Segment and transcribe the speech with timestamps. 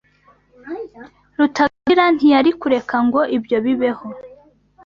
[1.37, 4.07] Rutaganira ntiyari kureka ngo ibyo bibeho.